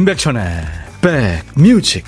임백천의 0.00 0.42
백뮤직 1.02 2.06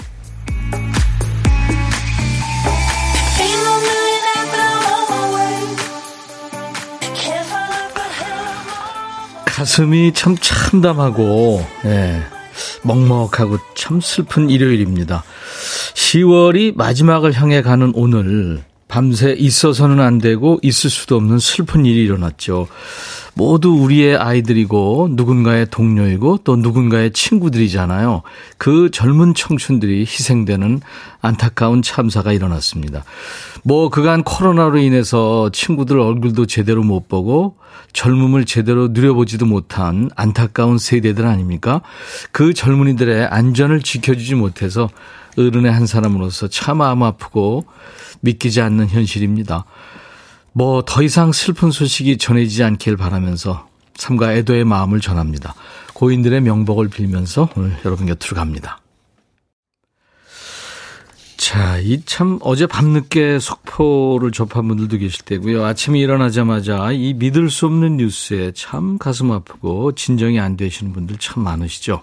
가슴이 9.44 10.14
참 10.14 10.36
참담하고 10.40 11.66
예, 11.84 12.22
먹먹하고 12.82 13.58
참 13.74 14.00
슬픈 14.00 14.48
일요일입니다. 14.48 15.22
10월이 15.92 16.74
마지막을 16.74 17.34
향해 17.34 17.60
가는 17.60 17.92
오늘 17.94 18.64
밤새 18.92 19.32
있어서는 19.32 20.00
안 20.00 20.18
되고 20.18 20.58
있을 20.60 20.90
수도 20.90 21.16
없는 21.16 21.38
슬픈 21.38 21.86
일이 21.86 22.04
일어났죠. 22.04 22.68
모두 23.32 23.70
우리의 23.70 24.18
아이들이고 24.18 25.08
누군가의 25.12 25.68
동료이고 25.70 26.40
또 26.44 26.56
누군가의 26.56 27.12
친구들이잖아요. 27.12 28.20
그 28.58 28.90
젊은 28.90 29.32
청춘들이 29.32 30.00
희생되는 30.00 30.82
안타까운 31.22 31.80
참사가 31.80 32.34
일어났습니다. 32.34 33.02
뭐 33.62 33.88
그간 33.88 34.24
코로나로 34.24 34.76
인해서 34.76 35.48
친구들 35.54 35.98
얼굴도 35.98 36.44
제대로 36.44 36.82
못 36.82 37.08
보고 37.08 37.56
젊음을 37.94 38.44
제대로 38.44 38.88
누려보지도 38.88 39.46
못한 39.46 40.10
안타까운 40.16 40.76
세대들 40.76 41.24
아닙니까? 41.24 41.80
그 42.30 42.52
젊은이들의 42.52 43.24
안전을 43.24 43.80
지켜주지 43.80 44.34
못해서 44.34 44.90
어른의 45.36 45.72
한 45.72 45.86
사람으로서 45.86 46.48
참 46.48 46.78
마음 46.78 47.02
아프고 47.02 47.64
믿기지 48.20 48.60
않는 48.60 48.88
현실입니다. 48.88 49.64
뭐 50.52 50.82
더 50.82 51.02
이상 51.02 51.32
슬픈 51.32 51.70
소식이 51.70 52.18
전해지지 52.18 52.62
않길 52.64 52.96
바라면서 52.96 53.68
삼가 53.94 54.34
애도의 54.34 54.64
마음을 54.64 55.00
전합니다. 55.00 55.54
고인들의 55.94 56.40
명복을 56.42 56.88
빌면서 56.88 57.48
오늘 57.56 57.76
여러분 57.84 58.06
곁으로 58.06 58.36
갑니다. 58.36 58.78
자, 61.36 61.78
이 61.78 62.00
참 62.06 62.38
어제 62.42 62.66
밤늦게 62.66 63.38
속포를 63.40 64.30
접한 64.30 64.68
분들도 64.68 64.98
계실 64.98 65.24
테고요. 65.24 65.64
아침에 65.64 65.98
일어나자마자 65.98 66.92
이 66.92 67.14
믿을 67.14 67.50
수 67.50 67.66
없는 67.66 67.96
뉴스에 67.96 68.52
참 68.54 68.96
가슴 68.96 69.32
아프고 69.32 69.92
진정이 69.92 70.38
안 70.38 70.56
되시는 70.56 70.92
분들 70.92 71.16
참 71.18 71.42
많으시죠. 71.42 72.02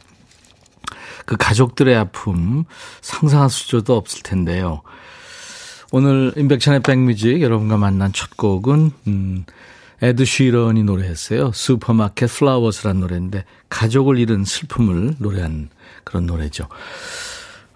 그 1.29 1.37
가족들의 1.37 1.95
아픔 1.95 2.63
상상할 3.01 3.51
수조도 3.51 3.95
없을 3.95 4.23
텐데요. 4.23 4.81
오늘 5.91 6.33
임백천의 6.35 6.79
백뮤직 6.81 7.43
여러분과 7.43 7.77
만난 7.77 8.11
첫 8.13 8.35
곡은 8.35 8.91
음, 9.05 9.45
에드 10.01 10.25
쉬런이 10.25 10.81
노래했어요. 10.81 11.51
Supermarket 11.53 12.31
Flowers라는 12.31 13.01
노래인데 13.01 13.45
가족을 13.69 14.17
잃은 14.17 14.43
슬픔을 14.43 15.17
노래한 15.19 15.69
그런 16.03 16.25
노래죠. 16.25 16.67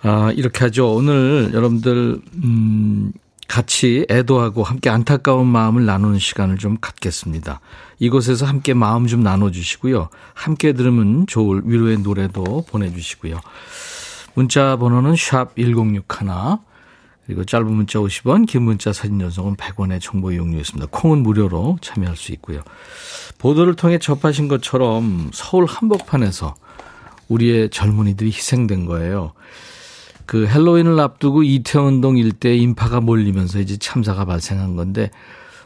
아, 0.02 0.31
이렇게 0.36 0.64
하죠. 0.64 0.92
오늘 0.96 1.52
여러분들 1.54 2.22
음, 2.44 3.14
같이 3.48 4.08
애도하고 4.09 4.64
함께 4.64 4.90
안타까운 4.90 5.46
마음을 5.46 5.86
나누는 5.86 6.18
시간을 6.18 6.58
좀 6.58 6.78
갖겠습니다. 6.81 7.59
이곳에서 8.04 8.46
함께 8.46 8.73
마음 8.73 9.08
좀 9.08 9.23
나눠주시고요. 9.23 10.09
함께 10.34 10.73
들으면 10.73 11.26
좋을 11.26 11.62
위로의 11.64 12.00
노래도 12.00 12.66
보내주시고요. 12.68 13.40
문자 14.34 14.76
번호는 14.76 15.16
샵 15.16 15.56
1061, 15.56 16.04
그리고 17.26 17.46
짧은 17.46 17.72
문자 17.72 18.00
50원, 18.00 18.46
긴 18.46 18.64
문자 18.64 18.91
사진 18.91 19.22
연속은 19.22 19.56
100원의 19.56 20.02
정보 20.02 20.34
이용료였습니다. 20.34 20.88
콩은 20.91 21.24
무료로 21.24 21.78
참여할 21.80 22.18
수 22.18 22.34
있고요. 22.34 22.62
보도를 23.38 23.75
통해 23.75 23.97
접하신 24.00 24.50
것처럼 24.50 25.30
서울 25.31 25.66
한복판에서 25.66 26.56
우리의 27.30 27.70
젊은이들이 27.70 28.31
희생된 28.31 28.85
거예요. 28.85 29.31
그 30.25 30.46
헬로윈을 30.46 31.00
앞두고 31.00 31.44
이태원동 31.44 32.18
일대 32.18 32.53
인파가 32.53 33.00
몰리면서 33.00 33.62
이제 33.62 33.78
참사가 33.78 34.25
발생한 34.25 34.75
건데 34.75 35.09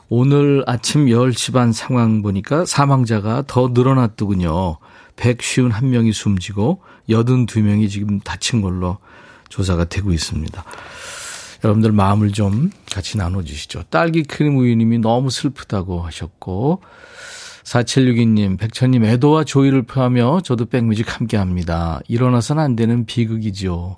오늘 0.09 0.63
아침 0.67 1.07
10시 1.07 1.53
반 1.53 1.73
상황 1.73 2.21
보니까 2.21 2.65
사망자가 2.65 3.43
더 3.45 3.71
늘어났더군요. 3.73 4.77
151명이 5.17 6.13
숨지고 6.13 6.81
82명이 7.09 7.89
지금 7.89 8.19
다친 8.21 8.61
걸로 8.61 8.97
조사가 9.49 9.85
되고 9.85 10.13
있습니다. 10.13 10.63
여러분들 11.63 11.91
마음을 11.91 12.31
좀 12.31 12.69
같이 12.91 13.17
나눠주시죠. 13.17 13.83
딸기 13.89 14.23
크림 14.23 14.57
우유님이 14.57 14.99
너무 14.99 15.29
슬프다고 15.29 16.01
하셨고, 16.01 16.81
4762님, 17.63 18.57
백천님, 18.57 19.03
애도와 19.03 19.43
조의를 19.43 19.81
표하며 19.81 20.41
저도 20.41 20.65
백뮤직 20.65 21.19
함께 21.19 21.35
합니다. 21.35 21.99
일어나서는 22.07 22.63
안 22.63 22.75
되는 22.75 23.05
비극이죠. 23.05 23.95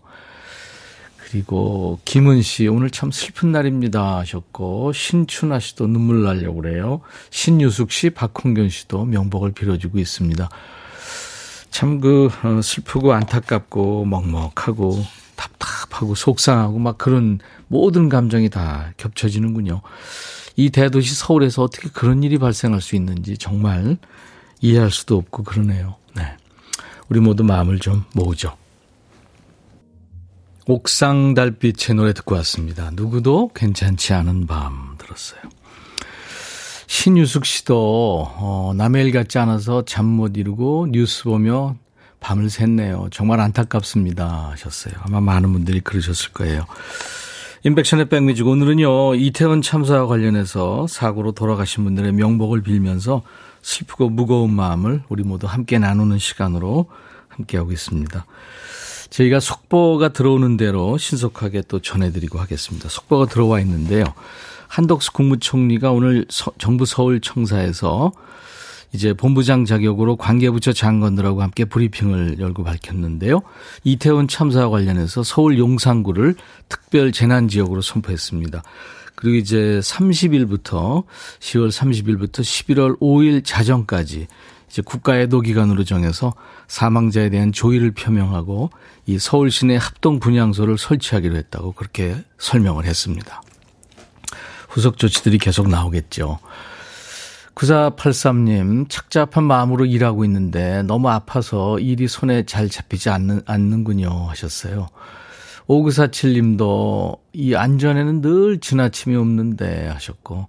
그리고 1.31 1.99
김은 2.05 2.41
씨 2.41 2.67
오늘 2.67 2.89
참 2.89 3.11
슬픈 3.11 3.51
날입니다 3.51 4.17
하셨고 4.17 4.93
신춘아 4.93 5.59
씨도 5.59 5.87
눈물 5.87 6.23
나려고 6.23 6.61
그래요. 6.61 7.01
신유숙 7.29 7.91
씨, 7.91 8.09
박홍견 8.09 8.69
씨도 8.69 9.05
명복을 9.05 9.51
빌어주고 9.51 9.99
있습니다. 9.99 10.49
참그 11.69 12.29
어, 12.43 12.61
슬프고 12.63 13.13
안타깝고 13.13 14.05
먹먹하고 14.05 15.05
답답하고 15.35 16.15
속상하고 16.15 16.79
막 16.79 16.97
그런 16.97 17.39
모든 17.67 18.09
감정이 18.09 18.49
다 18.49 18.91
겹쳐지는군요. 18.97 19.81
이 20.55 20.71
대도시 20.71 21.13
서울에서 21.13 21.63
어떻게 21.63 21.89
그런 21.89 22.23
일이 22.23 22.39
발생할 22.39 22.81
수 22.81 22.95
있는지 22.95 23.37
정말 23.37 23.97
이해할 24.61 24.89
수도 24.89 25.15
없고 25.17 25.43
그러네요. 25.43 25.95
네. 26.15 26.23
우리 27.07 27.19
모두 27.19 27.43
마음을 27.43 27.79
좀 27.79 28.03
모으죠. 28.13 28.58
옥상 30.69 31.33
달빛의 31.33 31.95
노래 31.95 32.13
듣고 32.13 32.35
왔습니다. 32.35 32.91
누구도 32.93 33.49
괜찮지 33.55 34.13
않은 34.13 34.45
밤 34.45 34.95
들었어요. 34.99 35.41
신유숙 36.85 37.43
씨도 37.43 38.33
어, 38.37 38.73
남의 38.75 39.05
일 39.05 39.11
같지 39.11 39.39
않아서 39.39 39.83
잠 39.85 40.05
못 40.05 40.37
이루고 40.37 40.89
뉴스 40.91 41.23
보며 41.23 41.75
밤을 42.19 42.49
샜네요. 42.49 43.11
정말 43.11 43.39
안타깝습니다 43.39 44.51
하셨어요. 44.51 44.93
아마 45.01 45.19
많은 45.19 45.51
분들이 45.53 45.79
그러셨을 45.79 46.33
거예요. 46.33 46.67
인백션의 47.63 48.09
백미직 48.09 48.45
오늘은요 48.45 49.15
이태원 49.15 49.63
참사와 49.63 50.05
관련해서 50.05 50.85
사고로 50.87 51.31
돌아가신 51.31 51.83
분들의 51.83 52.11
명복을 52.13 52.61
빌면서 52.61 53.23
슬프고 53.63 54.09
무거운 54.11 54.53
마음을 54.53 55.01
우리 55.09 55.23
모두 55.23 55.47
함께 55.47 55.79
나누는 55.79 56.19
시간으로 56.19 56.85
함께하고 57.29 57.71
있습니다. 57.71 58.23
저희가 59.09 59.39
속보가 59.39 60.09
들어오는 60.09 60.57
대로 60.57 60.97
신속하게 60.97 61.63
또 61.67 61.79
전해드리고 61.79 62.39
하겠습니다. 62.39 62.89
속보가 62.89 63.27
들어와 63.27 63.59
있는데요. 63.61 64.05
한덕수 64.67 65.13
국무총리가 65.13 65.91
오늘 65.91 66.25
서, 66.29 66.51
정부 66.57 66.85
서울청사에서 66.85 68.11
이제 68.91 69.13
본부장 69.13 69.65
자격으로 69.65 70.15
관계부처 70.15 70.73
장관들하고 70.73 71.41
함께 71.41 71.65
브리핑을 71.65 72.39
열고 72.39 72.63
밝혔는데요. 72.63 73.41
이태원 73.83 74.27
참사와 74.27 74.69
관련해서 74.69 75.23
서울 75.23 75.59
용산구를 75.59 76.35
특별 76.69 77.11
재난 77.11 77.47
지역으로 77.47 77.81
선포했습니다. 77.81 78.63
그리고 79.15 79.37
이제 79.37 79.79
30일부터 79.83 81.03
10월 81.39 81.69
30일부터 81.69 82.41
11월 82.41 82.99
5일 82.99 83.43
자정까지 83.43 84.27
이제 84.69 84.81
국가애도 84.81 85.41
기간으로 85.41 85.83
정해서 85.83 86.33
사망자에 86.67 87.29
대한 87.29 87.51
조의를 87.51 87.91
표명하고 87.91 88.69
이 89.05 89.17
서울 89.17 89.51
시내 89.51 89.75
합동 89.75 90.19
분향소를 90.19 90.77
설치하기로 90.77 91.35
했다고 91.35 91.73
그렇게 91.73 92.15
설명을 92.37 92.85
했습니다. 92.85 93.41
후속 94.69 94.97
조치들이 94.97 95.39
계속 95.39 95.67
나오겠죠. 95.67 96.39
9483님, 97.55 98.87
착잡한 98.89 99.43
마음으로 99.43 99.85
일하고 99.85 100.23
있는데 100.25 100.81
너무 100.83 101.09
아파서 101.09 101.77
일이 101.79 102.07
손에 102.07 102.45
잘 102.45 102.69
잡히지 102.69 103.09
않는, 103.09 103.41
않는군요. 103.45 104.27
하셨어요. 104.29 104.87
5947님도 105.67 107.19
이 107.33 107.55
안전에는 107.55 108.21
늘 108.21 108.59
지나침이 108.59 109.15
없는데 109.15 109.87
하셨고, 109.89 110.47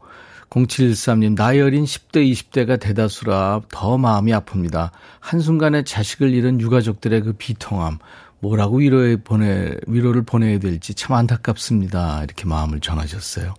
0713님, 0.50 1.36
나이 1.36 1.60
어린 1.60 1.84
10대, 1.84 2.28
20대가 2.30 2.78
대다수라 2.78 3.62
더 3.70 3.96
마음이 3.96 4.32
아픕니다. 4.32 4.90
한순간에 5.20 5.84
자식을 5.84 6.34
잃은 6.34 6.60
유가족들의 6.60 7.20
그 7.22 7.32
비통함, 7.34 7.98
뭐라고 8.40 8.78
위로에 8.78 9.16
보내, 9.16 9.74
위로를 9.86 10.22
보내야 10.22 10.58
될지 10.58 10.94
참 10.94 11.14
안타깝습니다. 11.14 12.24
이렇게 12.24 12.46
마음을 12.46 12.80
전하셨어요. 12.80 13.54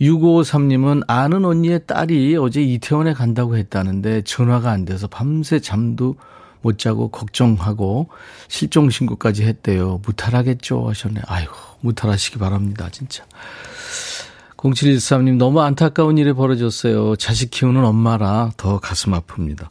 6553님은 0.00 1.04
아는 1.06 1.46
언니의 1.46 1.86
딸이 1.86 2.36
어제 2.36 2.62
이태원에 2.62 3.14
간다고 3.14 3.56
했다는데 3.56 4.22
전화가 4.22 4.70
안 4.70 4.84
돼서 4.84 5.06
밤새 5.06 5.60
잠도 5.60 6.16
못 6.60 6.78
자고 6.78 7.08
걱정하고 7.08 8.08
실종 8.48 8.90
신고까지 8.90 9.44
했대요. 9.44 10.00
무탈하겠죠 10.04 10.86
하셨네. 10.88 11.22
아이고 11.26 11.54
무탈하시기 11.80 12.38
바랍니다. 12.38 12.88
진짜. 12.92 13.24
0713님 14.56 15.36
너무 15.36 15.60
안타까운 15.60 16.18
일이 16.18 16.32
벌어졌어요. 16.32 17.16
자식 17.16 17.50
키우는 17.50 17.84
엄마라 17.84 18.52
더 18.56 18.78
가슴 18.78 19.12
아픕니다. 19.12 19.68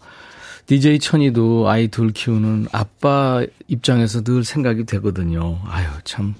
DJ 0.67 0.99
천이도 0.99 1.69
아이 1.69 1.87
둘 1.87 2.11
키우는 2.11 2.67
아빠 2.71 3.43
입장에서 3.67 4.23
늘 4.23 4.43
생각이 4.43 4.85
되거든요. 4.85 5.59
아유, 5.67 5.87
참. 6.03 6.35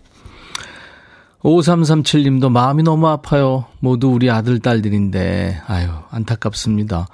5337님도 1.42 2.50
마음이 2.50 2.82
너무 2.82 3.08
아파요. 3.08 3.66
모두 3.80 4.08
우리 4.08 4.32
아들, 4.32 4.60
딸들인데, 4.60 5.62
아유, 5.68 5.90
안타깝습니다. 6.10 7.08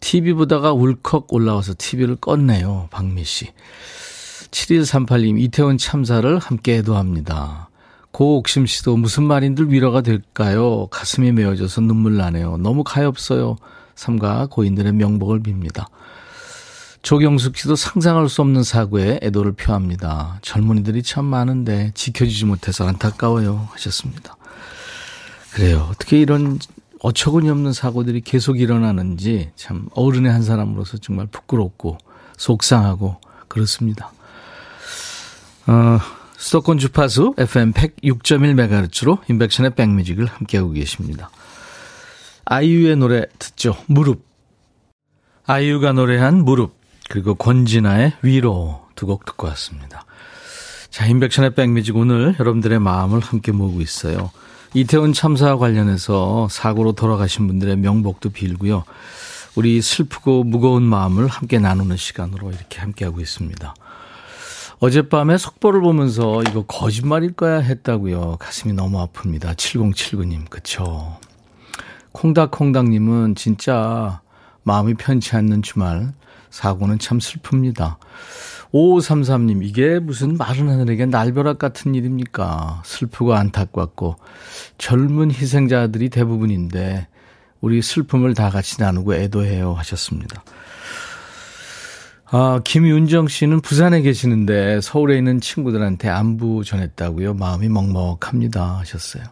TV 0.00 0.32
보다가 0.32 0.72
울컥 0.72 1.30
올라와서 1.30 1.74
TV를 1.76 2.16
껐네요. 2.16 2.88
박미 2.88 3.22
씨. 3.24 3.48
7138님, 4.50 5.38
이태원 5.38 5.76
참사를 5.76 6.38
함께 6.38 6.78
애도합니다. 6.78 7.69
고옥심 8.12 8.66
씨도 8.66 8.96
무슨 8.96 9.24
말인들 9.24 9.72
위로가 9.72 10.00
될까요? 10.00 10.88
가슴이 10.90 11.32
메어져서 11.32 11.82
눈물 11.82 12.16
나네요. 12.16 12.56
너무 12.58 12.84
가엾어요. 12.84 13.56
삼가 13.94 14.46
고인들의 14.50 14.92
명복을 14.92 15.42
빕니다. 15.42 15.86
조경숙 17.02 17.56
씨도 17.56 17.76
상상할 17.76 18.28
수 18.28 18.42
없는 18.42 18.62
사고에 18.62 19.20
애도를 19.22 19.52
표합니다. 19.52 20.38
젊은이들이 20.42 21.02
참 21.02 21.24
많은데 21.24 21.92
지켜주지 21.94 22.44
못해서 22.44 22.86
안타까워요. 22.86 23.68
하셨습니다. 23.72 24.36
그래요. 25.52 25.88
어떻게 25.90 26.20
이런 26.20 26.58
어처구니 27.00 27.48
없는 27.48 27.72
사고들이 27.72 28.20
계속 28.20 28.60
일어나는지 28.60 29.50
참 29.56 29.88
어른의 29.94 30.30
한 30.30 30.42
사람으로서 30.42 30.98
정말 30.98 31.26
부끄럽고 31.26 31.96
속상하고 32.36 33.16
그렇습니다. 33.48 34.12
어, 35.66 35.98
수도권 36.40 36.78
주파수 36.78 37.34
FM 37.36 37.74
106.1MHz로 37.74 39.18
인백션의 39.28 39.74
백뮤직을 39.74 40.24
함께하고 40.24 40.70
계십니다. 40.70 41.30
아이유의 42.46 42.96
노래 42.96 43.26
듣죠. 43.38 43.76
무릎. 43.86 44.24
아이유가 45.44 45.92
노래한 45.92 46.42
무릎. 46.42 46.74
그리고 47.10 47.34
권진아의 47.34 48.14
위로 48.22 48.86
두 48.94 49.06
곡 49.06 49.26
듣고 49.26 49.48
왔습니다. 49.48 50.04
자, 50.88 51.06
인백션의 51.06 51.54
백뮤직 51.54 51.94
오늘 51.96 52.34
여러분들의 52.40 52.78
마음을 52.78 53.20
함께 53.20 53.52
모으고 53.52 53.82
있어요. 53.82 54.30
이태원 54.72 55.12
참사와 55.12 55.58
관련해서 55.58 56.48
사고로 56.50 56.92
돌아가신 56.92 57.48
분들의 57.48 57.76
명복도 57.76 58.30
빌고요. 58.30 58.84
우리 59.56 59.82
슬프고 59.82 60.44
무거운 60.44 60.84
마음을 60.84 61.26
함께 61.26 61.58
나누는 61.58 61.98
시간으로 61.98 62.50
이렇게 62.50 62.80
함께하고 62.80 63.20
있습니다. 63.20 63.74
어젯밤에 64.80 65.36
속보를 65.36 65.82
보면서 65.82 66.42
이거 66.42 66.62
거짓말일 66.62 67.34
거야 67.34 67.58
했다고요. 67.58 68.38
가슴이 68.40 68.72
너무 68.72 69.06
아픕니다. 69.06 69.54
7079님, 69.54 70.48
그쵸. 70.48 71.18
콩닥콩닥님은 72.12 73.34
진짜 73.34 74.22
마음이 74.62 74.94
편치 74.94 75.36
않는 75.36 75.60
주말. 75.60 76.14
사고는 76.48 76.98
참 76.98 77.18
슬픕니다. 77.18 77.96
5533님, 78.72 79.62
이게 79.62 79.98
무슨 79.98 80.38
마른 80.38 80.70
하늘에게 80.70 81.04
날벼락 81.04 81.58
같은 81.58 81.94
일입니까? 81.94 82.82
슬프고 82.86 83.34
안타깝고 83.34 84.16
젊은 84.78 85.30
희생자들이 85.30 86.08
대부분인데 86.08 87.06
우리 87.60 87.82
슬픔을 87.82 88.32
다 88.32 88.48
같이 88.48 88.80
나누고 88.80 89.14
애도해요 89.14 89.74
하셨습니다. 89.74 90.42
아, 92.32 92.60
김윤정 92.62 93.26
씨는 93.26 93.60
부산에 93.60 94.02
계시는데 94.02 94.80
서울에 94.82 95.18
있는 95.18 95.40
친구들한테 95.40 96.08
안부 96.08 96.62
전했다고요. 96.64 97.34
마음이 97.34 97.68
먹먹합니다 97.68 98.78
하셨어요. 98.78 99.24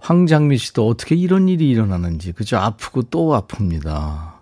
황장미 0.00 0.58
씨도 0.58 0.86
어떻게 0.86 1.14
이런 1.14 1.48
일이 1.48 1.70
일어나는지 1.70 2.32
그죠? 2.32 2.58
아프고 2.58 3.02
또 3.04 3.30
아픕니다. 3.40 4.36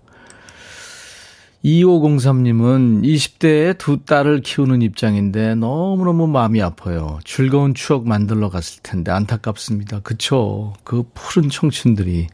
2503님은 1.65 3.05
20대에 3.05 3.79
두 3.79 4.05
딸을 4.05 4.41
키우는 4.41 4.83
입장인데 4.83 5.55
너무너무 5.55 6.27
마음이 6.27 6.61
아파요. 6.61 7.21
즐거운 7.25 7.75
추억 7.75 8.09
만들러 8.09 8.51
갔을 8.51 8.83
텐데 8.83 9.13
안타깝습니다. 9.13 10.01
그쵸? 10.01 10.75
그 10.83 11.05
푸른 11.15 11.49
청춘들이 11.49 12.27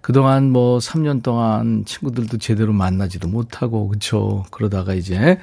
그동안 0.00 0.50
뭐 0.50 0.78
3년 0.78 1.22
동안 1.22 1.84
친구들도 1.84 2.38
제대로 2.38 2.72
만나지도 2.72 3.28
못하고, 3.28 3.88
그쵸. 3.88 4.44
그러다가 4.50 4.94
이제 4.94 5.38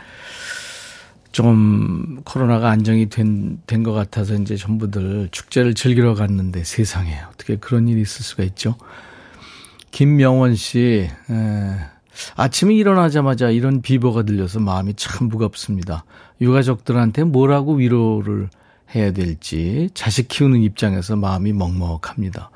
좀 1.31 2.21
코로나가 2.23 2.69
안정이 2.69 3.09
된, 3.09 3.59
된 3.67 3.83
것 3.83 3.93
같아서 3.93 4.33
이제 4.35 4.55
전부들 4.55 5.29
축제를 5.31 5.75
즐기러 5.75 6.15
갔는데 6.15 6.63
세상에 6.63 7.19
어떻게 7.31 7.57
그런 7.57 7.87
일이 7.87 8.01
있을 8.01 8.23
수가 8.23 8.43
있죠. 8.43 8.75
김명원 9.91 10.55
씨, 10.55 11.07
에, 11.29 11.77
아침에 12.35 12.73
일어나자마자 12.73 13.49
이런 13.51 13.81
비보가 13.81 14.23
들려서 14.23 14.59
마음이 14.59 14.95
참 14.95 15.27
무겁습니다. 15.27 16.03
유가족들한테 16.41 17.23
뭐라고 17.25 17.75
위로를 17.75 18.49
해야 18.95 19.11
될지 19.11 19.89
자식 19.93 20.27
키우는 20.27 20.61
입장에서 20.63 21.15
마음이 21.15 21.53
먹먹합니다. 21.53 22.49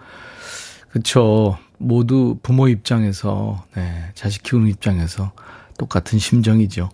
그렇죠. 0.89 1.57
모두 1.81 2.37
부모 2.43 2.67
입장에서 2.67 3.63
네, 3.75 4.11
자식 4.13 4.43
키우는 4.43 4.67
입장에서 4.69 5.31
똑같은 5.77 6.19
심정이죠. 6.19 6.89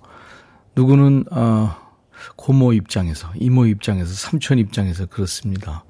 누구는 0.75 1.25
어 1.31 1.87
고모 2.35 2.73
입장에서, 2.73 3.29
이모 3.35 3.65
입장에서, 3.65 4.13
삼촌 4.13 4.59
입장에서 4.59 5.05
그렇습니다. 5.05 5.83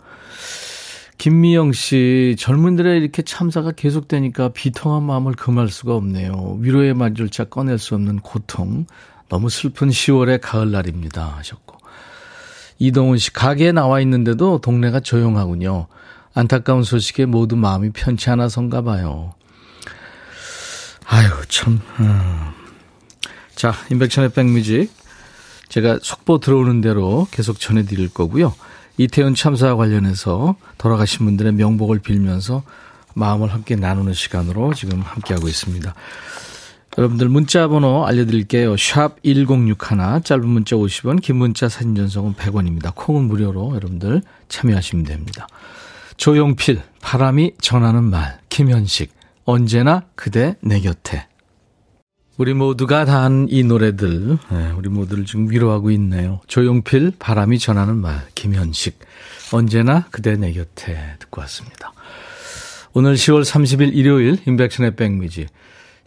김미영 1.18 1.72
씨, 1.74 2.36
젊은들의 2.38 3.00
이렇게 3.00 3.24
참사가 3.24 3.72
계속되니까 3.72 4.50
비통한 4.50 5.04
마음을 5.04 5.34
금할 5.34 5.70
수가 5.70 5.96
없네요. 5.96 6.58
위로의 6.60 6.94
말조차 6.94 7.46
꺼낼 7.46 7.80
수 7.80 7.96
없는 7.96 8.20
고통. 8.20 8.86
너무 9.28 9.50
슬픈 9.50 9.90
10월의 9.90 10.40
가을날입니다. 10.42 11.38
하셨고. 11.38 11.78
이동훈 12.78 13.18
씨, 13.18 13.34
가게에 13.34 13.72
나와 13.72 14.00
있는데도 14.02 14.60
동네가 14.60 15.00
조용하군요. 15.00 15.88
안타까운 16.38 16.84
소식에 16.84 17.26
모두 17.26 17.56
마음이 17.56 17.90
편치 17.90 18.30
않아서인가 18.30 18.84
봐요. 18.84 19.34
아유, 21.08 21.30
참. 21.48 21.82
음. 22.00 22.52
자, 23.56 23.74
인백천의 23.90 24.34
백뮤직. 24.34 24.92
제가 25.68 25.98
속보 26.00 26.40
들어오는 26.40 26.80
대로 26.82 27.28
계속 27.32 27.60
전해드릴 27.60 28.14
거고요. 28.14 28.54
이태원 28.98 29.34
참사와 29.34 29.76
관련해서 29.78 30.56
돌아가신 30.78 31.26
분들의 31.26 31.54
명복을 31.54 32.00
빌면서 32.00 32.62
마음을 33.16 33.52
함께 33.52 33.76
나누는 33.76 34.14
시간으로 34.14 34.76
지금 34.76 35.02
함께하고 35.02 35.48
있습니다. 35.48 35.96
여러분들 37.00 37.30
문자 37.30 37.68
번호 37.68 38.06
알려드릴게요. 38.06 38.78
샵 38.78 39.22
1061, 39.24 40.22
짧은 40.24 40.48
문자 40.48 40.76
50원, 40.76 41.20
긴 41.20 41.38
문자 41.38 41.68
사진 41.68 41.96
전송은 41.96 42.36
100원입니다. 42.36 42.94
콩은 42.94 43.24
무료로 43.24 43.76
여러분들 43.76 44.22
참여하시면 44.50 45.06
됩니다. 45.06 45.48
조용필, 46.18 46.82
바람이 47.02 47.54
전하는 47.62 48.04
말, 48.04 48.40
김현식, 48.50 49.12
언제나 49.46 50.04
그대 50.16 50.56
내 50.62 50.80
곁에. 50.80 51.28
우리 52.38 52.54
모두가 52.54 53.06
다 53.06 53.24
한 53.24 53.48
이 53.50 53.64
노래들, 53.64 54.38
네, 54.52 54.72
우리 54.72 54.90
모두를 54.90 55.26
지금 55.26 55.50
위로하고 55.50 55.90
있네요. 55.92 56.40
조용필, 56.48 57.14
바람이 57.18 57.58
전하는 57.60 57.98
말, 57.98 58.28
김현식, 58.36 59.00
언제나 59.52 60.06
그대 60.12 60.36
내 60.36 60.52
곁에 60.52 61.16
듣고 61.20 61.42
왔습니다. 61.42 61.94
오늘 62.94 63.16
10월 63.16 63.44
30일 63.44 63.94
일요일, 63.96 64.38
인백션의 64.46 64.96
백미지, 64.96 65.48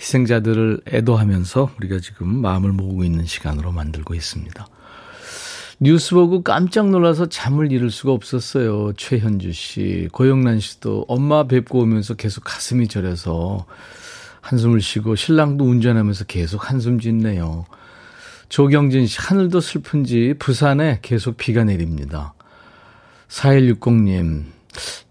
희생자들을 0.01 0.83
애도하면서 0.89 1.73
우리가 1.79 1.99
지금 2.01 2.41
마음을 2.41 2.73
모으고 2.73 3.05
있는 3.05 3.27
시간으로 3.27 3.71
만들고 3.73 4.15
있습니다. 4.15 4.67
뉴스 5.83 6.15
보고 6.15 6.43
깜짝 6.43 6.91
놀라서 6.91 7.25
잠을 7.31 7.73
이룰 7.73 7.91
수가 7.91 8.13
없었어요. 8.13 8.93
최현주 8.99 9.55
씨, 9.55 10.11
고영란 10.13 10.61
씨도 10.61 11.07
엄마 11.09 11.45
뵙고 11.45 11.81
오면서 11.81 12.17
계속 12.17 12.45
가슴이 12.45 12.87
저려서 12.87 13.65
한숨을 14.43 14.83
쉬고 14.83 15.17
신랑도 15.17 15.65
운전하면서 15.65 16.25
계속 16.25 16.69
한숨 16.69 17.01
짓네요. 17.01 17.65
조경진 18.51 19.07
씨, 19.07 19.19
하늘도 19.21 19.61
슬픈지 19.61 20.35
부산에 20.39 20.99
계속 21.01 21.39
비가 21.39 21.65
내립니다. 21.65 22.35
4160님, 23.29 24.45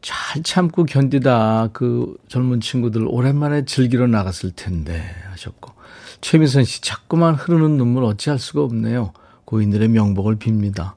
잘 0.03 0.43
참고 0.43 0.85
견디다 0.85 1.69
그 1.73 2.15
젊은 2.27 2.61
친구들 2.61 3.07
오랜만에 3.07 3.65
즐기러 3.65 4.05
나갔을 4.05 4.51
텐데 4.51 5.03
하셨고. 5.31 5.73
최미선 6.21 6.63
씨, 6.63 6.81
자꾸만 6.81 7.33
흐르는 7.33 7.75
눈물 7.77 8.03
어찌할 8.03 8.38
수가 8.38 8.61
없네요. 8.61 9.13
고인들의 9.50 9.88
명복을 9.88 10.36
빕니다. 10.36 10.94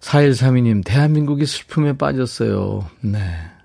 4132님, 0.00 0.84
대한민국이 0.84 1.46
슬픔에 1.46 1.96
빠졌어요. 1.96 2.86
네. 3.00 3.18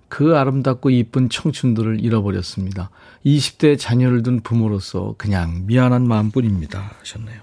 그 0.08 0.38
아름답고 0.38 0.90
이쁜 0.92 1.28
청춘들을 1.28 2.00
잃어버렸습니다. 2.02 2.90
20대 3.26 3.78
자녀를 3.78 4.24
둔 4.24 4.40
부모로서 4.40 5.16
그냥 5.18 5.66
미안한 5.66 6.08
마음뿐입니다. 6.08 6.94
하셨네요. 7.00 7.42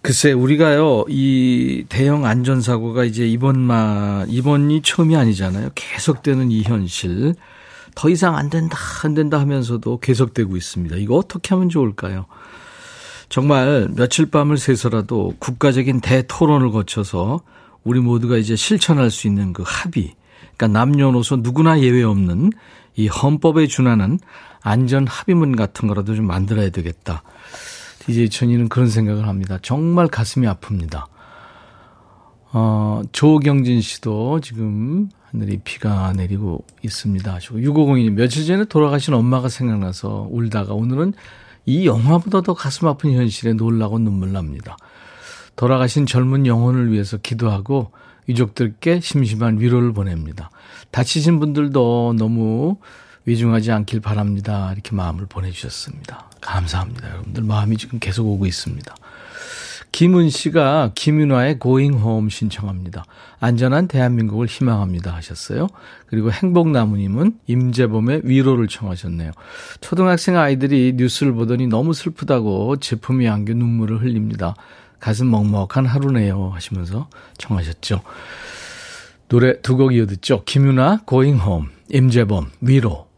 글쎄, 0.00 0.30
우리가요, 0.30 1.06
이 1.08 1.84
대형 1.88 2.24
안전사고가 2.24 3.02
이제 3.04 3.26
이번만, 3.26 4.28
이번이 4.30 4.82
처음이 4.82 5.16
아니잖아요. 5.16 5.70
계속되는 5.74 6.52
이 6.52 6.62
현실. 6.62 7.34
더 7.96 8.08
이상 8.08 8.36
안 8.36 8.48
된다, 8.48 8.76
안 9.02 9.14
된다 9.14 9.40
하면서도 9.40 9.98
계속되고 9.98 10.56
있습니다. 10.56 10.96
이거 10.96 11.16
어떻게 11.16 11.48
하면 11.54 11.68
좋을까요? 11.68 12.26
정말 13.34 13.88
며칠 13.96 14.26
밤을 14.26 14.58
새서라도 14.58 15.34
국가적인 15.40 16.00
대토론을 16.02 16.70
거쳐서 16.70 17.40
우리 17.82 17.98
모두가 17.98 18.36
이제 18.36 18.54
실천할 18.54 19.10
수 19.10 19.26
있는 19.26 19.52
그 19.52 19.64
합의, 19.66 20.14
그러니까 20.56 20.68
남녀노소 20.68 21.38
누구나 21.38 21.80
예외 21.80 22.04
없는 22.04 22.52
이 22.94 23.08
헌법에 23.08 23.66
준하는 23.66 24.20
안전 24.62 25.08
합의문 25.08 25.56
같은 25.56 25.88
거라도 25.88 26.14
좀 26.14 26.28
만들어야 26.28 26.70
되겠다. 26.70 27.24
DJ 28.06 28.30
천이는 28.30 28.68
그런 28.68 28.86
생각을 28.86 29.26
합니다. 29.26 29.58
정말 29.62 30.06
가슴이 30.06 30.46
아픕니다. 30.46 31.06
어, 32.52 33.02
조경진 33.10 33.80
씨도 33.80 34.42
지금 34.42 35.08
하늘이 35.32 35.58
비가 35.64 36.12
내리고 36.12 36.64
있습니다. 36.84 37.38
6502님, 37.38 38.12
며칠 38.12 38.46
전에 38.46 38.64
돌아가신 38.66 39.12
엄마가 39.12 39.48
생각나서 39.48 40.28
울다가 40.30 40.74
오늘은 40.74 41.14
이 41.66 41.86
영화보다 41.86 42.42
더 42.42 42.54
가슴 42.54 42.88
아픈 42.88 43.12
현실에 43.12 43.54
놀라고 43.54 43.98
눈물 43.98 44.32
납니다. 44.32 44.76
돌아가신 45.56 46.06
젊은 46.06 46.46
영혼을 46.46 46.90
위해서 46.92 47.16
기도하고 47.16 47.92
유족들께 48.28 49.00
심심한 49.00 49.60
위로를 49.60 49.92
보냅니다. 49.92 50.50
다치신 50.90 51.38
분들도 51.38 52.16
너무 52.18 52.76
위중하지 53.26 53.72
않길 53.72 54.00
바랍니다. 54.00 54.72
이렇게 54.72 54.94
마음을 54.94 55.26
보내주셨습니다. 55.26 56.30
감사합니다. 56.40 57.10
여러분들 57.10 57.42
마음이 57.42 57.76
지금 57.76 57.98
계속 57.98 58.26
오고 58.26 58.46
있습니다. 58.46 58.94
김은 59.94 60.28
씨가 60.28 60.90
김윤화의 60.96 61.60
Going 61.62 61.96
Home 61.96 62.28
신청합니다. 62.28 63.04
안전한 63.38 63.86
대한민국을 63.86 64.48
희망합니다 64.48 65.14
하셨어요. 65.14 65.68
그리고 66.06 66.32
행복나무님은 66.32 67.38
임재범의 67.46 68.22
위로를 68.24 68.66
청하셨네요. 68.66 69.30
초등학생 69.80 70.36
아이들이 70.36 70.94
뉴스를 70.96 71.32
보더니 71.34 71.68
너무 71.68 71.94
슬프다고 71.94 72.78
제품이 72.78 73.28
안겨 73.28 73.54
눈물을 73.54 74.02
흘립니다. 74.02 74.56
가슴 74.98 75.30
먹먹한 75.30 75.86
하루네요 75.86 76.50
하시면서 76.52 77.08
청하셨죠. 77.38 78.00
노래 79.28 79.60
두 79.60 79.76
곡 79.76 79.94
이어 79.94 80.06
듣죠. 80.06 80.42
김윤아 80.44 81.02
Going 81.08 81.40
Home, 81.40 81.68
임재범 81.90 82.50
위로. 82.62 83.13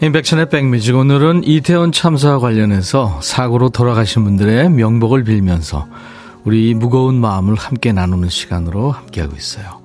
인백천의 0.00 0.48
백뮤직 0.48 0.94
오늘은 0.94 1.42
이태원 1.42 1.90
참사와 1.90 2.38
관련해서 2.38 3.20
사고로 3.20 3.70
돌아가신 3.70 4.22
분들의 4.22 4.70
명복을 4.70 5.24
빌면서 5.24 5.88
우리 6.44 6.72
무거운 6.72 7.16
마음을 7.16 7.56
함께 7.56 7.92
나누는 7.92 8.28
시간으로 8.28 8.92
함께하고 8.92 9.34
있어요. 9.34 9.82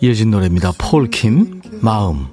이어진 0.00 0.30
노래입니다. 0.30 0.72
폴킴 0.78 1.60
마음 1.82 2.28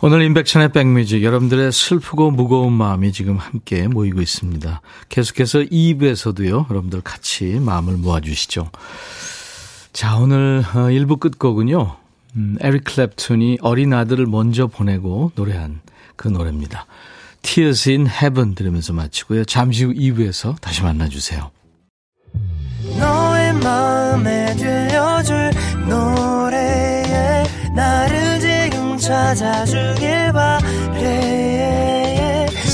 오늘 0.00 0.22
인백천의 0.22 0.70
백뮤직 0.70 1.24
여러분들의 1.24 1.72
슬프고 1.72 2.30
무거운 2.30 2.72
마음이 2.72 3.10
지금 3.10 3.36
함께 3.36 3.88
모이고 3.88 4.20
있습니다. 4.20 4.80
계속해서 5.08 5.58
2부에서도요. 5.60 6.70
여러분들 6.70 7.00
같이 7.00 7.58
마음을 7.60 7.96
모아주시죠. 7.96 8.70
자 9.92 10.16
오늘 10.18 10.62
1부 10.62 11.12
어, 11.14 11.16
끝곡은요. 11.16 12.01
음, 12.36 12.56
에릭 12.60 12.84
클랩튼이 12.84 13.58
어린 13.60 13.92
아들을 13.92 14.26
먼저 14.26 14.66
보내고 14.66 15.32
노래한 15.34 15.80
그 16.16 16.28
노래입니다. 16.28 16.86
Tears 17.42 17.90
in 17.90 18.06
Heaven 18.06 18.54
들으면서 18.54 18.92
마치고요. 18.92 19.44
잠시 19.44 19.84
후 19.84 19.92
2부에서 19.92 20.60
다시 20.60 20.82
만나주세요. 20.82 21.50
너의 22.98 23.52
마음에 23.54 24.54
들려줄 24.56 25.50
노래에 25.88 27.44
나를 27.74 28.40
지금 28.40 28.96
찾아주길 28.96 30.32
바래 30.32 30.62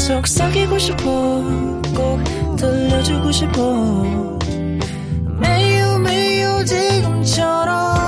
속삭이고 0.09 0.79
싶어 0.79 1.03
꼭 1.95 2.57
들려주고 2.57 3.31
싶어 3.31 4.39
매우 5.39 5.99
매우 5.99 6.65
지금처럼 6.65 8.08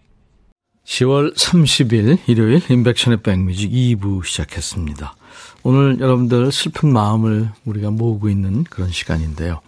10월 0.85 1.35
30일 1.35 2.17
일요일 2.27 2.61
인백션의 2.69 3.21
백뮤직 3.21 3.71
2부 3.71 4.25
시작했습니다. 4.25 5.15
오늘 5.63 5.99
여러분들 5.99 6.51
슬픈 6.51 6.91
마음을 6.91 7.49
우리가 7.65 7.91
모으고 7.91 8.29
있는 8.29 8.63
그런 8.63 8.89
시간인데요. 8.89 9.61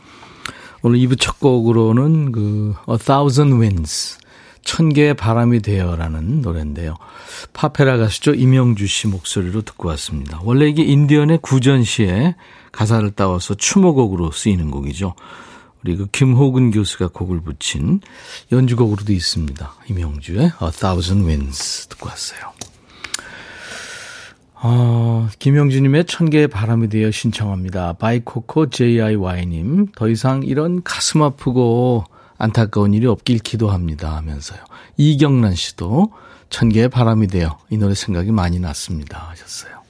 오늘 0.81 0.97
2부 0.99 1.19
첫 1.19 1.39
곡으로는 1.39 2.31
그 2.31 2.73
A 2.89 2.97
Thousand 2.97 3.61
Winds 3.61 4.17
천 4.63 4.89
개의 4.89 5.13
바람이 5.13 5.61
되어라는 5.61 6.41
노래인데요. 6.41 6.95
팝페라 7.53 7.97
가수죠 7.97 8.33
임형주 8.33 8.87
씨 8.87 9.07
목소리로 9.07 9.61
듣고 9.61 9.89
왔습니다. 9.89 10.39
원래 10.43 10.67
이게 10.67 10.83
인디언의 10.83 11.39
구전시에 11.41 12.35
가사를 12.71 13.11
따와서 13.11 13.53
추모곡으로 13.53 14.31
쓰이는 14.31 14.71
곡이죠. 14.71 15.13
우리 15.83 15.97
그 15.97 16.07
김효근 16.07 16.71
교수가 16.71 17.09
곡을 17.09 17.41
붙인 17.41 17.99
연주곡으로도 18.51 19.11
있습니다. 19.11 19.73
임형주의 19.89 20.39
A 20.39 20.71
Thousand 20.71 21.27
Winds 21.27 21.87
듣고 21.87 22.07
왔어요. 22.09 22.53
어, 24.65 25.27
김영주님의 25.39 26.05
천개의 26.05 26.47
바람이 26.47 26.87
되어 26.87 27.11
신청합니다. 27.11 27.93
바이코코 27.93 28.69
JIY님, 28.69 29.87
더 29.93 30.07
이상 30.07 30.41
이런 30.43 30.83
가슴 30.83 31.21
아프고 31.21 32.05
안타까운 32.37 32.93
일이 32.93 33.05
없길 33.05 33.39
기도합니다 33.39 34.15
하면서요. 34.15 34.59
이경란 34.95 35.55
씨도 35.55 36.13
천개의 36.49 36.89
바람이 36.89 37.27
되어 37.27 37.57
이 37.69 37.77
노래 37.77 37.93
생각이 37.93 38.31
많이 38.31 38.59
났습니다 38.59 39.27
하셨어요. 39.31 39.82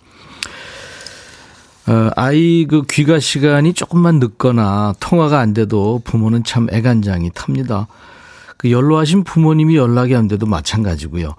어, 1.85 2.09
아이 2.15 2.65
그 2.65 2.83
귀가 2.89 3.19
시간이 3.19 3.73
조금만 3.73 4.19
늦거나 4.19 4.93
통화가 4.99 5.39
안 5.39 5.53
돼도 5.53 6.01
부모는 6.05 6.43
참 6.43 6.67
애간장이 6.71 7.31
탑니다. 7.33 7.87
그 8.57 8.71
연로하신 8.71 9.25
부모님이 9.25 9.75
연락이 9.75 10.15
안 10.15 10.27
돼도 10.27 10.45
마찬가지고요. 10.45 11.35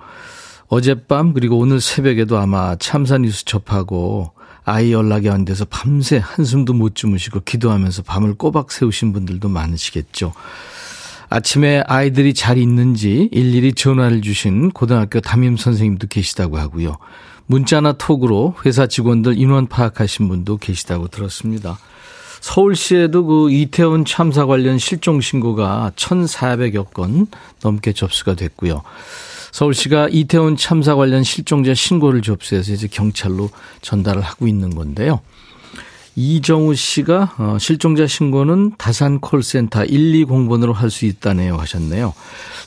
어젯밤 0.68 1.32
그리고 1.32 1.58
오늘 1.58 1.80
새벽에도 1.80 2.38
아마 2.38 2.76
참사 2.76 3.16
뉴스 3.16 3.44
접하고 3.44 4.32
아이 4.64 4.92
연락이 4.92 5.30
안 5.30 5.44
돼서 5.44 5.64
밤새 5.64 6.20
한숨도 6.22 6.74
못 6.74 6.94
주무시고 6.94 7.40
기도하면서 7.44 8.02
밤을 8.02 8.34
꼬박 8.34 8.72
세우신 8.72 9.12
분들도 9.12 9.48
많으시겠죠. 9.48 10.32
아침에 11.30 11.82
아이들이 11.86 12.34
잘 12.34 12.58
있는지 12.58 13.28
일일이 13.32 13.72
전화를 13.72 14.20
주신 14.22 14.70
고등학교 14.70 15.20
담임 15.20 15.56
선생님도 15.56 16.08
계시다고 16.08 16.58
하고요. 16.58 16.96
문자나 17.46 17.92
톡으로 17.92 18.54
회사 18.64 18.86
직원들 18.86 19.38
인원 19.38 19.66
파악하신 19.66 20.28
분도 20.28 20.56
계시다고 20.56 21.08
들었습니다. 21.08 21.78
서울시에도 22.40 23.24
그 23.24 23.50
이태원 23.50 24.04
참사 24.04 24.44
관련 24.44 24.78
실종 24.78 25.20
신고가 25.20 25.92
1,400여 25.96 26.92
건 26.92 27.26
넘게 27.62 27.92
접수가 27.92 28.34
됐고요. 28.34 28.82
서울시가 29.52 30.08
이태원 30.10 30.56
참사 30.56 30.96
관련 30.96 31.22
실종자 31.22 31.74
신고를 31.74 32.22
접수해서 32.22 32.72
이제 32.72 32.88
경찰로 32.88 33.50
전달을 33.82 34.20
하고 34.20 34.48
있는 34.48 34.74
건데요. 34.74 35.20
이정우 36.16 36.74
씨가 36.74 37.34
어, 37.38 37.56
실종자 37.58 38.06
신고는 38.06 38.72
다산 38.78 39.20
콜센터 39.20 39.84
120번으로 39.84 40.72
할 40.72 40.90
수 40.90 41.06
있다네요 41.06 41.56
하셨네요. 41.56 42.14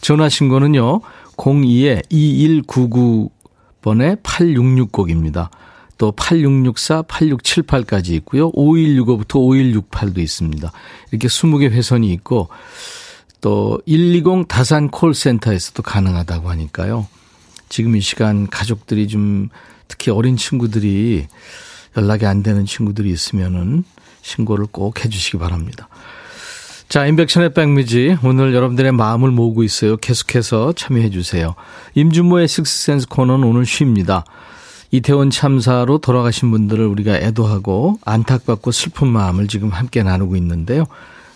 전화 0.01 0.27
신고는요. 0.29 1.01
02-2199 1.37 3.29
번에 3.87 4.15
8660곡입니다. 4.15 5.49
또 5.97 6.11
8664, 6.11 7.03
8678까지 7.03 8.09
있고요. 8.15 8.51
5165부터 8.51 9.35
5168도 9.89 10.17
있습니다. 10.17 10.71
이렇게 11.11 11.27
20개 11.29 11.71
회선이 11.71 12.11
있고 12.13 12.49
또 13.39 13.81
120 13.85 14.49
다산 14.49 14.89
콜센터에서도 14.89 15.81
가능하다고 15.81 16.49
하니까요. 16.49 17.07
지금 17.69 17.95
이 17.95 18.01
시간 18.01 18.47
가족들이 18.47 19.07
좀 19.07 19.47
특히 19.87 20.11
어린 20.11 20.35
친구들이 20.35 21.27
연락이 21.95 22.25
안 22.25 22.43
되는 22.43 22.65
친구들이 22.65 23.09
있으면은 23.09 23.85
신고를 24.21 24.65
꼭 24.69 25.03
해주시기 25.03 25.37
바랍니다. 25.37 25.87
자, 26.89 27.05
인백션의 27.05 27.53
백미지. 27.53 28.17
오늘 28.23 28.53
여러분들의 28.53 28.93
마음을 28.93 29.29
모으고 29.29 29.63
있어요. 29.63 29.97
계속해서 29.97 30.71
참여해 30.71 31.09
주세요. 31.09 31.53
임준모의 31.95 32.47
식스센스 32.47 33.09
코너는 33.09 33.45
오늘 33.45 33.65
쉽니다. 33.65 34.23
이태원 34.91 35.29
참사로 35.29 35.97
돌아가신 35.97 36.49
분들을 36.49 36.85
우리가 36.85 37.17
애도하고 37.17 37.99
안타깝고 38.05 38.71
슬픈 38.71 39.09
마음을 39.09 39.49
지금 39.49 39.67
함께 39.67 40.01
나누고 40.01 40.37
있는데요. 40.37 40.85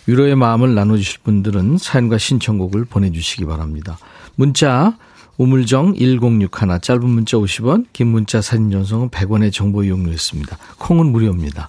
위로의 0.06 0.36
마음을 0.36 0.74
나눠주실 0.74 1.20
분들은 1.22 1.76
사연과 1.76 2.16
신청곡을 2.16 2.86
보내주시기 2.86 3.44
바랍니다. 3.44 3.98
문자 4.36 4.96
우물정 5.36 5.96
1061 5.96 6.48
짧은 6.80 7.06
문자 7.06 7.36
50원 7.36 7.84
긴 7.92 8.06
문자 8.06 8.40
사진 8.40 8.70
전송은 8.70 9.10
100원의 9.10 9.52
정보 9.52 9.84
이용료 9.84 10.12
있습니다. 10.12 10.56
콩은 10.78 11.12
무료입니다. 11.12 11.68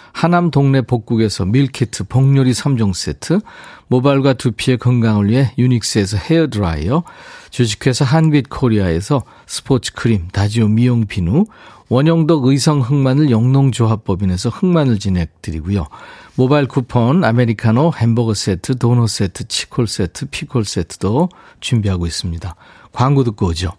하남 0.13 0.51
동네 0.51 0.81
복국에서 0.81 1.45
밀키트 1.45 2.05
복요리 2.05 2.51
3종 2.51 2.93
세트, 2.93 3.39
모발과 3.87 4.33
두피의 4.33 4.77
건강을 4.77 5.29
위해 5.29 5.53
유닉스에서 5.57 6.17
헤어드라이어, 6.17 7.03
주식회사 7.49 8.05
한빛코리아에서 8.05 9.23
스포츠 9.47 9.93
크림, 9.93 10.27
다지오 10.29 10.67
미용 10.67 11.05
비누, 11.05 11.45
원형덕 11.89 12.45
의성 12.45 12.79
흑마늘 12.79 13.31
영농조합법인에서 13.31 14.49
흑마늘 14.49 14.97
진액 14.97 15.31
드리고요. 15.31 15.87
모바일 16.35 16.65
쿠폰, 16.65 17.25
아메리카노, 17.25 17.91
햄버거 17.97 18.33
세트, 18.33 18.77
도넛 18.77 19.09
세트, 19.09 19.49
치콜 19.49 19.87
세트, 19.87 20.27
피콜 20.31 20.63
세트도 20.63 21.27
준비하고 21.59 22.07
있습니다. 22.07 22.55
광고 22.93 23.25
듣고 23.25 23.47
오죠. 23.47 23.73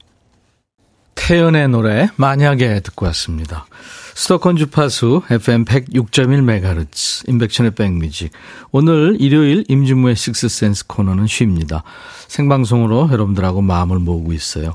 태연의 1.14 1.68
노래 1.68 2.08
만약에 2.16 2.80
듣고 2.80 3.06
왔습니다. 3.06 3.64
수도권 4.14 4.56
주파수 4.56 5.22
FM 5.30 5.64
106.1MHz 5.64 7.28
임백천의 7.28 7.72
백뮤직 7.72 8.30
오늘 8.70 9.16
일요일 9.18 9.64
임진무의 9.68 10.16
식스센스 10.16 10.86
코너는 10.86 11.26
쉽니다. 11.26 11.82
생방송으로 12.28 13.08
여러분들하고 13.10 13.62
마음을 13.62 13.98
모으고 13.98 14.32
있어요. 14.32 14.74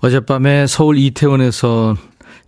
어젯밤에 0.00 0.66
서울 0.66 0.98
이태원에서 0.98 1.96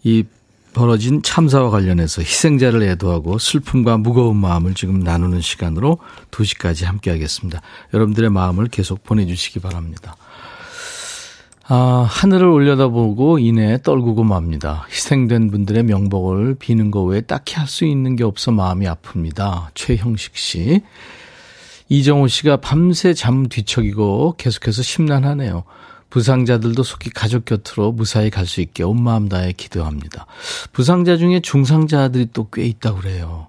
이 0.04 0.24
벌어진 0.72 1.22
참사와 1.22 1.70
관련해서 1.70 2.22
희생자를 2.22 2.82
애도하고 2.82 3.38
슬픔과 3.38 3.98
무거운 3.98 4.38
마음을 4.38 4.74
지금 4.74 5.00
나누는 5.00 5.40
시간으로 5.40 5.98
2시까지 6.30 6.84
함께하겠습니다. 6.84 7.60
여러분들의 7.92 8.30
마음을 8.30 8.68
계속 8.68 9.04
보내주시기 9.04 9.60
바랍니다. 9.60 10.16
아, 11.68 12.06
하늘을 12.08 12.46
올려다보고 12.48 13.38
이내 13.38 13.80
떨구고 13.82 14.24
맙니다. 14.24 14.86
희생된 14.90 15.50
분들의 15.50 15.84
명복을 15.84 16.56
비는 16.56 16.90
거 16.90 17.02
외에 17.02 17.20
딱히 17.20 17.54
할 17.54 17.66
수 17.68 17.84
있는 17.84 18.16
게 18.16 18.24
없어 18.24 18.50
마음이 18.50 18.86
아픕니다. 18.86 19.68
최형식 19.74 20.36
씨. 20.36 20.82
이정호 21.88 22.26
씨가 22.28 22.56
밤새 22.58 23.14
잠 23.14 23.48
뒤척이고 23.48 24.34
계속해서 24.38 24.82
심란하네요. 24.82 25.64
부상자들도 26.10 26.82
속히 26.82 27.10
가족 27.10 27.44
곁으로 27.46 27.92
무사히 27.92 28.28
갈 28.28 28.44
수 28.46 28.60
있게 28.60 28.82
온 28.82 29.02
마음 29.02 29.28
다해 29.28 29.52
기도합니다. 29.52 30.26
부상자 30.72 31.16
중에 31.16 31.40
중상자들이 31.40 32.28
또 32.32 32.48
꽤 32.52 32.64
있다고 32.66 33.00
그래요. 33.00 33.48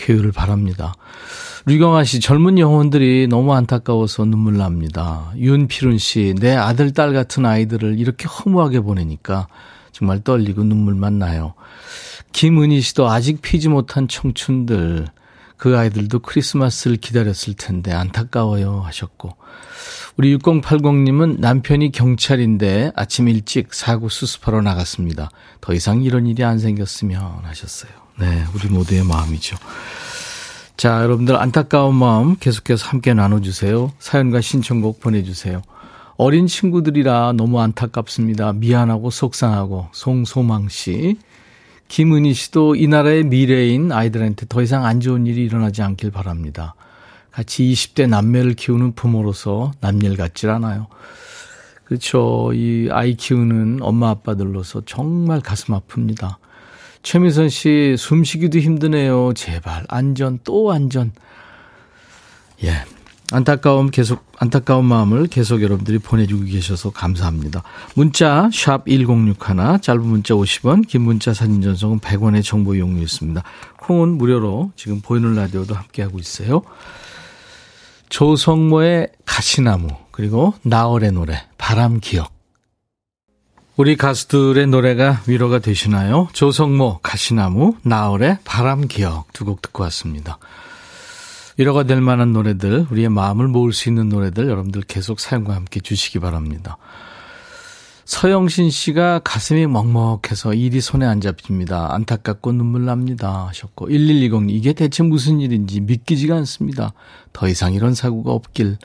쾌유를 0.00 0.32
바랍니다. 0.32 0.94
류경아 1.66 2.04
씨, 2.04 2.20
젊은 2.20 2.58
영혼들이 2.58 3.28
너무 3.28 3.52
안타까워서 3.54 4.24
눈물 4.24 4.56
납니다. 4.56 5.30
윤필훈 5.36 5.98
씨, 5.98 6.34
내 6.38 6.54
아들, 6.54 6.92
딸 6.92 7.12
같은 7.12 7.44
아이들을 7.44 7.98
이렇게 7.98 8.26
허무하게 8.26 8.80
보내니까 8.80 9.46
정말 9.92 10.20
떨리고 10.24 10.64
눈물만 10.64 11.18
나요. 11.18 11.54
김은희 12.32 12.80
씨도 12.80 13.10
아직 13.10 13.42
피지 13.42 13.68
못한 13.68 14.08
청춘들, 14.08 15.06
그 15.56 15.76
아이들도 15.76 16.20
크리스마스를 16.20 16.96
기다렸을 16.96 17.54
텐데 17.54 17.92
안타까워요 17.92 18.80
하셨고, 18.80 19.36
우리 20.16 20.36
6080님은 20.38 21.40
남편이 21.40 21.92
경찰인데 21.92 22.92
아침 22.96 23.28
일찍 23.28 23.74
사고 23.74 24.08
수습하러 24.08 24.62
나갔습니다. 24.62 25.30
더 25.60 25.74
이상 25.74 26.02
이런 26.02 26.26
일이 26.26 26.42
안 26.44 26.58
생겼으면 26.58 27.20
하셨어요. 27.42 27.99
네, 28.20 28.44
우리 28.54 28.68
모두의 28.68 29.02
마음이죠. 29.04 29.56
자, 30.76 31.02
여러분들 31.02 31.36
안타까운 31.36 31.94
마음 31.94 32.36
계속해서 32.36 32.86
함께 32.86 33.14
나눠주세요. 33.14 33.92
사연과 33.98 34.42
신청곡 34.42 35.00
보내주세요. 35.00 35.62
어린 36.16 36.46
친구들이라 36.46 37.32
너무 37.32 37.60
안타깝습니다. 37.60 38.52
미안하고 38.52 39.08
속상하고 39.08 39.88
송소망 39.92 40.68
씨. 40.68 41.16
김은희 41.88 42.34
씨도 42.34 42.76
이 42.76 42.88
나라의 42.88 43.24
미래인 43.24 43.90
아이들한테 43.90 44.46
더 44.50 44.60
이상 44.60 44.84
안 44.84 45.00
좋은 45.00 45.26
일이 45.26 45.42
일어나지 45.42 45.80
않길 45.80 46.10
바랍니다. 46.10 46.74
같이 47.30 47.64
20대 47.64 48.06
남매를 48.06 48.52
키우는 48.52 48.92
부모로서 48.92 49.72
남일 49.80 50.18
같질 50.18 50.50
않아요. 50.50 50.88
그렇죠. 51.84 52.52
이 52.52 52.88
아이 52.92 53.14
키우는 53.14 53.78
엄마 53.80 54.10
아빠들로서 54.10 54.82
정말 54.84 55.40
가슴 55.40 55.74
아픕니다. 55.74 56.36
최미선 57.02 57.48
씨, 57.48 57.94
숨 57.98 58.24
쉬기도 58.24 58.58
힘드네요. 58.58 59.32
제발, 59.34 59.84
안전, 59.88 60.38
또 60.44 60.72
안전. 60.72 61.12
예. 62.64 62.84
안타까움 63.32 63.90
계속, 63.90 64.24
안타까운 64.38 64.84
마음을 64.86 65.28
계속 65.28 65.62
여러분들이 65.62 65.98
보내주고 66.00 66.44
계셔서 66.44 66.90
감사합니다. 66.90 67.62
문자, 67.94 68.50
샵 68.52 68.86
1061, 68.86 69.80
짧은 69.80 70.02
문자 70.04 70.34
50원, 70.34 70.86
긴 70.86 71.02
문자 71.02 71.32
사진 71.32 71.62
전송은 71.62 72.00
100원의 72.00 72.44
정보 72.44 72.74
이용료 72.74 73.00
있습니다. 73.00 73.42
콩은 73.78 74.18
무료로 74.18 74.72
지금 74.74 75.00
보이는 75.00 75.34
라디오도 75.34 75.74
함께하고 75.74 76.18
있어요. 76.18 76.62
조성모의 78.08 79.10
가시나무, 79.24 79.88
그리고 80.10 80.54
나얼의 80.62 81.12
노래, 81.12 81.46
바람 81.56 82.00
기억. 82.00 82.39
우리 83.76 83.96
가수들의 83.96 84.66
노래가 84.66 85.22
위로가 85.26 85.58
되시나요? 85.60 86.28
조성모, 86.32 86.98
가시나무, 87.02 87.76
나얼의 87.82 88.38
바람 88.44 88.86
기억 88.88 89.32
두 89.32 89.44
곡 89.44 89.62
듣고 89.62 89.82
왔습니다. 89.84 90.38
위로가 91.56 91.84
될 91.84 92.00
만한 92.00 92.32
노래들, 92.32 92.86
우리의 92.90 93.08
마음을 93.08 93.48
모을 93.48 93.72
수 93.72 93.88
있는 93.88 94.08
노래들 94.08 94.48
여러분들 94.48 94.82
계속 94.82 95.20
사연과 95.20 95.54
함께 95.54 95.80
주시기 95.80 96.18
바랍니다. 96.18 96.76
서영신 98.04 98.70
씨가 98.70 99.20
가슴이 99.20 99.66
먹먹해서 99.68 100.52
일이 100.54 100.80
손에 100.80 101.06
안 101.06 101.20
잡힙니다. 101.20 101.94
안타깝고 101.94 102.52
눈물 102.52 102.84
납니다. 102.84 103.46
하셨고, 103.48 103.88
1120 103.88 104.50
이게 104.50 104.72
대체 104.72 105.02
무슨 105.04 105.40
일인지 105.40 105.80
믿기지가 105.80 106.34
않습니다. 106.38 106.92
더 107.32 107.48
이상 107.48 107.72
이런 107.72 107.94
사고가 107.94 108.32
없길. 108.32 108.78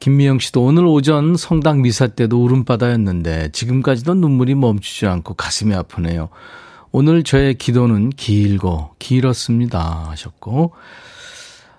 김미영 0.00 0.38
씨도 0.38 0.62
오늘 0.62 0.86
오전 0.86 1.36
성당 1.36 1.82
미사 1.82 2.06
때도 2.06 2.42
울음바다였는데 2.44 3.50
지금까지도 3.52 4.14
눈물이 4.14 4.54
멈추지 4.54 5.06
않고 5.06 5.34
가슴이 5.34 5.74
아프네요. 5.74 6.28
오늘 6.92 7.24
저의 7.24 7.54
기도는 7.54 8.10
길고 8.10 8.94
길었습니다 8.98 10.10
하셨고 10.10 10.72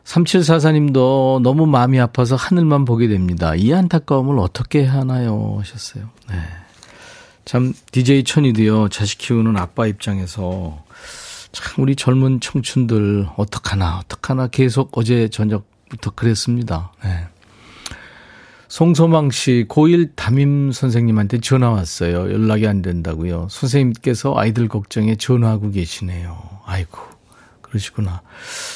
3744님도 0.05 1.41
너무 1.41 1.65
마음이 1.65 1.99
아파서 1.99 2.35
하늘만 2.35 2.85
보게 2.85 3.07
됩니다. 3.07 3.55
이 3.55 3.73
안타까움을 3.73 4.39
어떻게 4.39 4.85
하나요? 4.85 5.57
하셨어요. 5.59 6.09
네. 6.29 6.35
참, 7.43 7.73
DJ 7.91 8.23
천이도요, 8.23 8.89
자식 8.89 9.19
키우는 9.19 9.57
아빠 9.57 9.87
입장에서 9.87 10.83
참, 11.51 11.83
우리 11.83 11.95
젊은 11.95 12.39
청춘들, 12.39 13.27
어떡하나, 13.37 13.99
어떡하나 13.99 14.47
계속 14.47 14.97
어제 14.97 15.27
저녁부터 15.29 16.11
그랬습니다. 16.11 16.91
네. 17.03 17.27
송소망 18.67 19.31
씨, 19.31 19.65
고1 19.69 20.11
담임 20.15 20.71
선생님한테 20.71 21.39
전화 21.39 21.69
왔어요. 21.69 22.31
연락이 22.31 22.67
안 22.67 22.81
된다고요. 22.81 23.47
선생님께서 23.49 24.33
아이들 24.35 24.67
걱정에 24.67 25.15
전화하고 25.15 25.71
계시네요. 25.71 26.37
아이고, 26.65 26.97
그러시구나. 27.61 28.21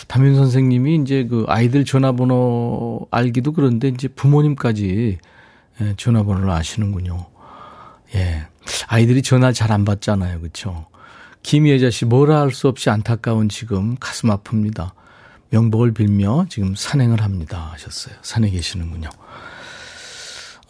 담임 0.07 0.35
선생님이 0.35 0.99
이제 1.01 1.25
그 1.25 1.45
아이들 1.47 1.85
전화번호 1.85 3.07
알기도 3.11 3.53
그런데 3.53 3.87
이제 3.87 4.07
부모님까지 4.07 5.17
예, 5.81 5.93
전화번호를 5.97 6.49
아시는군요. 6.49 7.25
예. 8.15 8.47
아이들이 8.87 9.21
전화 9.21 9.51
잘 9.51 9.71
안 9.71 9.85
받잖아요. 9.85 10.39
그렇죠? 10.41 10.85
김예자 11.41 11.89
씨, 11.89 12.05
뭐라 12.05 12.41
할 12.41 12.51
수 12.51 12.67
없이 12.67 12.89
안타까운 12.89 13.49
지금 13.49 13.95
가슴 13.99 14.29
아픕니다. 14.29 14.91
명복을 15.51 15.93
빌며 15.93 16.45
지금 16.49 16.75
산행을 16.75 17.21
합니다. 17.23 17.69
하셨어요. 17.73 18.15
산에 18.21 18.49
계시는군요. 18.49 19.09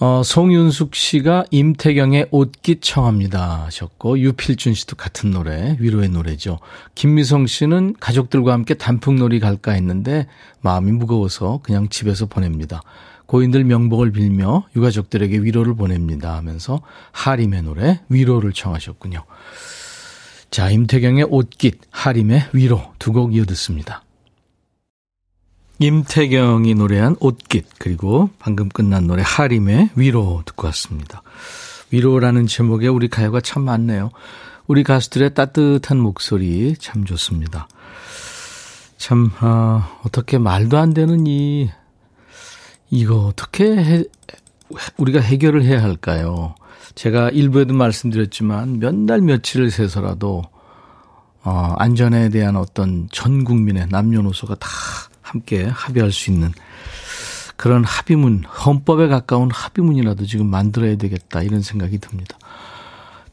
어, 0.02 0.24
송윤숙 0.24 0.96
씨가 0.96 1.44
임태경의 1.52 2.28
옷깃 2.32 2.80
청합니다 2.82 3.66
하셨고 3.66 4.18
유필준 4.20 4.74
씨도 4.74 4.96
같은 4.96 5.32
노래 5.32 5.76
위로의 5.80 6.08
노래죠. 6.08 6.60
김미성 6.96 7.48
씨는 7.48 7.96
가족들과 8.00 8.54
함께 8.54 8.76
단풍놀이 8.76 9.42
갈까 9.42 9.74
했는데 9.74 10.28
마음이 10.62 10.94
무거워서 10.94 11.60
그냥 11.64 11.90
집에서 11.90 12.28
보냅니다. 12.28 12.82
고인들 13.26 13.66
명복을 13.66 14.12
빌며 14.14 14.64
유가족들에게 14.76 15.40
위로를 15.40 15.76
보냅니다 15.76 16.36
하면서 16.38 16.82
하림의 17.12 17.64
노래 17.64 18.00
위로를 18.08 18.54
청하셨군요. 18.54 19.26
자 20.50 20.70
임태경의 20.70 21.26
옷깃 21.30 21.82
하림의 21.92 22.50
위로 22.54 22.94
두 23.00 23.12
곡 23.12 23.36
이어 23.36 23.44
듣습니다. 23.44 24.04
임태경이 25.80 26.76
노래한 26.76 27.16
옷깃 27.22 27.66
그리고 27.78 28.30
방금 28.38 28.68
끝난 28.68 29.08
노래 29.08 29.24
하림의 29.26 29.92
위로 29.96 30.44
듣고 30.46 30.68
왔습니다. 30.68 31.24
위로라는 31.92 32.48
제목에 32.48 32.88
우리 32.88 33.08
가요가 33.08 33.40
참 33.40 33.64
많네요. 33.64 34.12
우리 34.68 34.84
가수들의 34.84 35.34
따뜻한 35.34 35.98
목소리 35.98 36.76
참 36.78 37.06
좋습니다. 37.06 37.70
참 38.98 39.32
어, 39.42 39.84
어떻게 40.04 40.38
말도 40.38 40.78
안 40.78 40.94
되는 40.94 41.26
이 41.26 41.70
이거 42.90 43.28
어떻게 43.28 43.64
해, 43.78 44.04
우리가 44.98 45.22
해결을 45.22 45.64
해야 45.64 45.82
할까요? 45.82 46.56
제가 46.96 47.30
일부에도 47.30 47.74
말씀드렸지만 47.74 48.80
몇 48.80 48.94
날 48.94 49.22
며칠을 49.22 49.72
세서라도 49.72 50.44
어, 51.44 51.76
안전에 51.78 52.30
대한 52.30 52.58
어떤 52.58 53.08
전 53.12 53.46
국민의 53.46 53.88
남녀노소가 53.90 54.56
다 54.56 54.68
함께 55.30 55.64
합의할 55.66 56.12
수 56.12 56.32
있는 56.32 56.52
그런 57.56 57.84
합의문, 57.84 58.46
헌법에 58.46 59.08
가까운 59.08 59.52
합의문이라도 59.52 60.26
지금 60.26 60.48
만들어야 60.50 60.96
되겠다 60.96 61.42
이런 61.42 61.62
생각이 61.62 61.98
듭니다. 61.98 62.38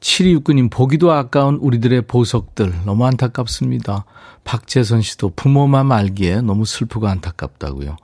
7269님, 0.00 0.70
보기도 0.70 1.12
아까운 1.12 1.56
우리들의 1.56 2.02
보석들 2.02 2.80
너무 2.84 3.06
안타깝습니다. 3.06 4.04
박재선 4.44 5.02
씨도 5.02 5.32
부모만 5.36 5.90
알기에 5.90 6.40
너무 6.42 6.64
슬프고 6.64 7.08
안타깝다고요. 7.08 7.96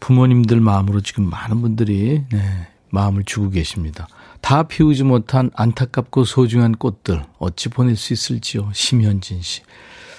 부모님들 0.00 0.60
마음으로 0.60 1.00
지금 1.00 1.30
많은 1.30 1.60
분들이 1.60 2.24
네, 2.30 2.68
마음을 2.90 3.24
주고 3.24 3.50
계십니다. 3.50 4.06
다 4.40 4.64
피우지 4.64 5.04
못한 5.04 5.50
안타깝고 5.54 6.24
소중한 6.24 6.72
꽃들 6.72 7.24
어찌 7.38 7.68
보낼 7.68 7.96
수 7.96 8.12
있을지요. 8.12 8.70
심현진 8.72 9.40
씨. 9.40 9.62